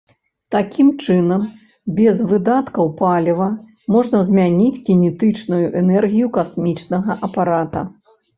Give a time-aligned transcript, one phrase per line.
[0.53, 1.43] Такім чынам,
[1.99, 3.49] без выдаткаў паліва
[3.97, 7.87] можна змяніць кінетычную энергію касмічнага апарата.